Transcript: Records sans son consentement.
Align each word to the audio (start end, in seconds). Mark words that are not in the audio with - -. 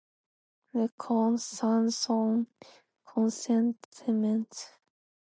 Records 0.73 1.39
sans 1.43 1.95
son 1.95 2.47
consentement. 3.05 4.47